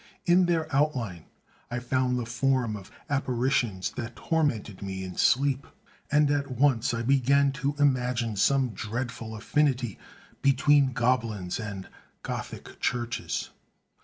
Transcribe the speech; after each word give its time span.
In 0.25 0.47
their 0.47 0.67
outline 0.75 1.25
I 1.69 1.77
found 1.77 2.17
the 2.17 2.25
form 2.25 2.75
of 2.75 2.89
apparitions 3.07 3.91
that 3.91 4.15
tormented 4.15 4.81
me 4.81 5.03
in 5.03 5.15
sleep; 5.15 5.67
and 6.11 6.31
at 6.31 6.49
once 6.49 6.91
I 6.91 7.03
began 7.03 7.51
to 7.61 7.75
imagine 7.77 8.35
some 8.35 8.69
dreadful 8.69 9.35
affinity 9.35 9.99
between 10.41 10.93
goblins 10.93 11.59
and 11.59 11.87
Gothic 12.23 12.79
churches. 12.79 13.51